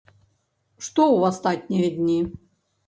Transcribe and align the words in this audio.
Што 0.85 1.01
ў 1.03 1.19
астатнія 1.31 1.87
дні? 2.01 2.19